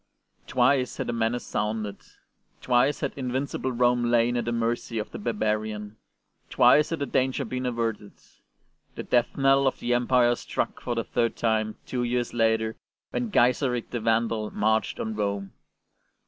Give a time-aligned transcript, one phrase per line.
[0.47, 1.97] Twice had the menace sounded;
[2.59, 5.95] twice had invincible Rome lain at the mercy of the barbarian;
[6.49, 8.13] twice had the danger been averted.
[8.95, 12.77] The death knell of the Empire struck for the third time two years later
[13.11, 15.53] when Gaiseric the Vandal marched on Rome.